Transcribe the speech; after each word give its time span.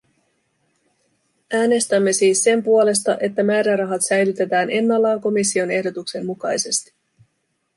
Äänestämme 1.53 2.13
siis 2.13 2.43
sen 2.43 2.63
puolesta, 2.63 3.17
että 3.19 3.43
määrärahat 3.43 4.01
säilytetään 4.05 4.71
ennallaan 4.71 5.21
komission 5.21 5.71
ehdotuksen 5.71 6.25
mukaisesti. 6.25 6.93